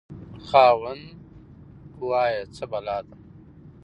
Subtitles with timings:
[0.47, 1.05] خاوند:
[2.09, 3.15] وایه څه بلا ده؟